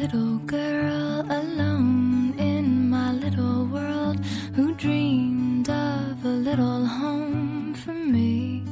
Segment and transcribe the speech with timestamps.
[0.00, 4.18] little girl alone in my little world
[4.54, 8.64] who dreamed of a little home for me.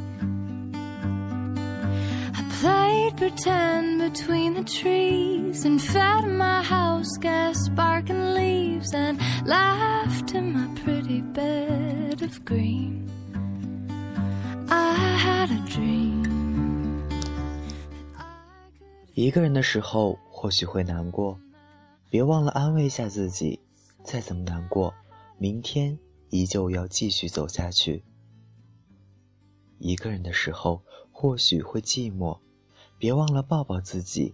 [2.35, 10.35] I played pretend between the trees and fed my house gas sparking leaves and laughed
[10.35, 13.11] in my pretty bed of green.
[14.71, 14.95] I
[15.27, 16.15] had a dream.
[19.15, 21.38] 一个人的时候 或许会难过，
[22.10, 23.60] 别忘了安慰一下自己，
[24.06, 24.94] 再怎么难过，
[25.38, 28.06] 明天依旧要继续走下去。
[29.80, 30.82] 一个人的时候
[31.12, 32.40] 或许会寂寞，
[32.98, 34.34] 别忘了抱抱自己，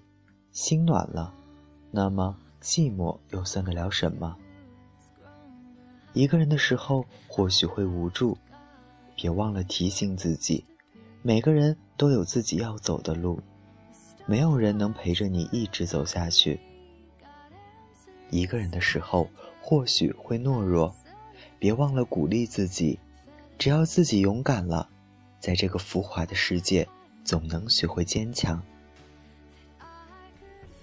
[0.51, 1.33] 心暖了，
[1.89, 4.37] 那么寂寞又算得了什么？
[6.13, 8.37] 一个人的时候或许会无助，
[9.15, 10.63] 别忘了提醒自己，
[11.23, 13.41] 每个人都有自己要走的路。
[14.27, 16.59] 没有人能陪着你一直走下去。
[18.31, 19.29] 一个人的时候，
[19.61, 20.95] 或许会懦弱，
[21.59, 22.99] 别忘了鼓励自己。
[23.57, 24.89] 只要自己勇敢了，
[25.39, 26.87] 在这个浮华的世界，
[27.23, 28.61] 总能学会坚强。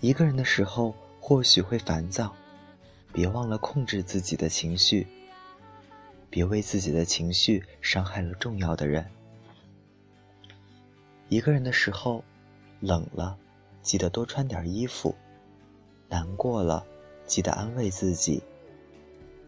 [0.01, 2.33] 一个人的时候，或许会烦躁，
[3.13, 5.07] 别忘了控制自己的情绪。
[6.31, 9.05] 别为自己的情绪伤害了重要的人。
[11.29, 12.25] 一个人的时候。
[12.83, 13.39] 冷了，
[13.81, 15.15] 记得多穿点衣服；
[16.09, 16.85] 难过了，
[17.25, 18.43] 记得安慰自己；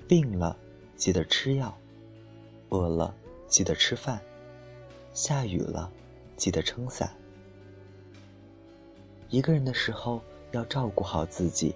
[0.06, 0.56] 病了，
[0.94, 1.74] 记得吃药；
[2.68, 3.12] 饿了，
[3.48, 4.20] 记得吃饭；
[5.12, 5.90] 下雨了，
[6.36, 7.12] 记得撑伞。
[9.30, 11.74] 一个人的时候要照顾好自己。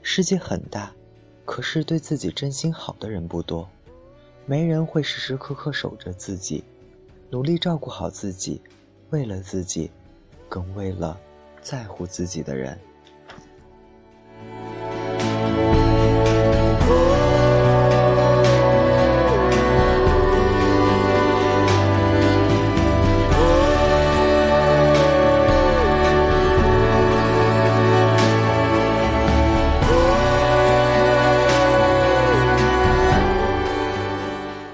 [0.00, 0.94] 世界很大，
[1.44, 3.68] 可是对自己真心好的人不多，
[4.46, 6.64] 没人会时时刻刻守着自己。
[7.28, 8.62] 努力照顾好自己，
[9.10, 9.90] 为了自己。
[10.48, 11.18] 更为了
[11.60, 12.78] 在乎自己的人。